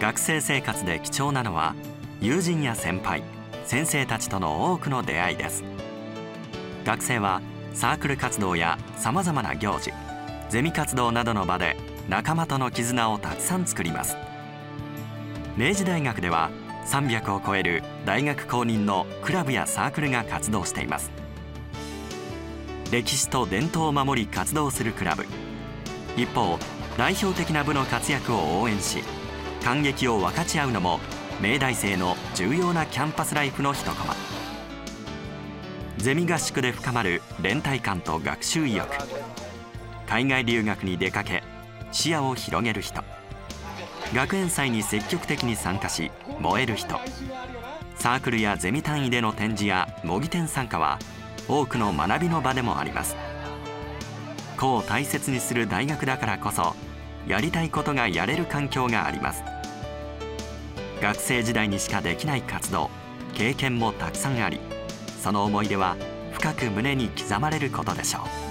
[0.00, 1.74] 学生生活で貴重なのは
[2.20, 3.24] 友人や先輩
[3.64, 5.64] 先生たちとの多くの出会いです。
[6.84, 7.42] 学生は
[7.74, 9.92] サークル活動やさまざまな行事
[10.48, 11.76] ゼミ活動などの場で
[12.08, 14.16] 仲間との絆をたくさん作ります。
[15.56, 16.50] 明治大学では
[16.86, 21.10] 300を超える大学公認のクラブやサークルが活動しています。
[22.92, 25.26] 歴史と伝統を守り活動するクラブ。
[26.16, 26.58] 一方
[26.96, 29.02] 代表的な部の活躍を応援し
[29.62, 31.00] 感激を分かち合うのも
[31.42, 34.14] 明大生の重要なキャンパスライフの一コマ。
[35.98, 38.88] ゼミ合宿で深まる連帯感と学習意欲。
[40.06, 41.42] 海外留学に出かけ
[41.90, 43.02] 視野を広げる人。
[44.14, 46.10] 学園祭に積極的に参加し
[46.40, 46.98] 燃える人。
[47.96, 50.98] サークルやゼミ単位での展示や模擬店参加は
[51.48, 53.16] 多くの学びの場でもあります。
[54.56, 56.74] 個を大切にする大学だからこそ
[57.26, 59.42] やりたいことがやれる環境があります。
[61.00, 62.90] 学生時代にしかできない活動
[63.34, 64.60] 経験もたくさんあり
[65.20, 65.96] その思い出は
[66.32, 68.45] 深く胸に刻まれることでしょう。